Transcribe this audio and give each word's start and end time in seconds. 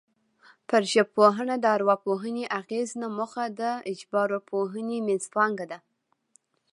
پر 0.69 0.81
ژبپوهنه 0.93 1.55
د 1.59 1.65
ارواپوهنې 1.75 2.43
اغېز 2.59 2.89
نه 3.01 3.07
موخه 3.17 3.43
د 3.59 3.61
ژبارواپوهنې 3.99 4.97
منځپانګه 5.07 5.65
ده 5.71 5.79